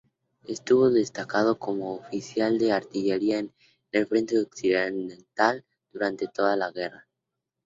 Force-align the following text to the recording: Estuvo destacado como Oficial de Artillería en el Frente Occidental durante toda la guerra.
Estuvo 0.47 0.89
destacado 0.89 1.59
como 1.59 1.93
Oficial 1.93 2.57
de 2.57 2.71
Artillería 2.71 3.37
en 3.37 3.53
el 3.91 4.07
Frente 4.07 4.39
Occidental 4.39 5.63
durante 5.93 6.27
toda 6.27 6.55
la 6.55 6.71
guerra. 6.71 7.07